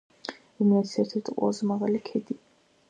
რუმინეთის 0.61 0.95
ერთ-ერთი 1.03 1.37
ყველაზე 1.37 1.71
მაღალი 1.75 2.03
ქედი. 2.11 2.43